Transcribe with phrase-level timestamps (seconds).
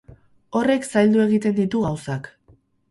[0.59, 2.35] Horrek zaildu egiten ditu gauzak.